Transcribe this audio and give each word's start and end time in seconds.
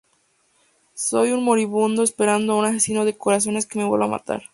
Soy 0.95 1.31
un 1.31 1.43
moribundo 1.43 2.01
esperando 2.01 2.53
a 2.53 2.55
un 2.55 2.65
asesino 2.65 3.05
de 3.05 3.15
corazones 3.15 3.67
que 3.67 3.77
me 3.77 3.85
vuelva 3.85 4.05
a 4.05 4.09
matar. 4.09 4.41